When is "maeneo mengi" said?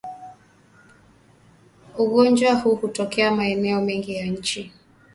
3.31-4.15